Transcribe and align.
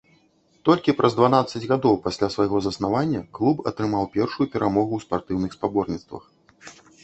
Толькі 0.69 0.95
праз 1.01 1.13
дванаццаць 1.17 1.61
гадоў 1.71 1.99
пасля 2.07 2.29
свайго 2.37 2.63
заснавання 2.67 3.21
клуб 3.41 3.63
атрымаў 3.75 4.11
першую 4.19 4.51
перамогу 4.57 4.93
ў 4.95 4.99
спартыўных 5.07 5.51
спаборніцтвах. 5.61 6.23